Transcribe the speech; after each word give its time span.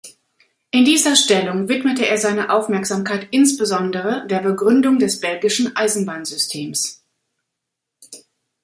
In 0.71 0.83
dieser 0.83 1.15
Stellung 1.15 1.69
widmete 1.69 2.07
er 2.07 2.17
seine 2.17 2.49
Aufmerksamkeit 2.49 3.27
insbesondere 3.29 4.25
der 4.25 4.39
Begründung 4.39 4.97
des 4.97 5.19
belgischen 5.19 5.75
Eisenbahnsystems. 5.75 7.05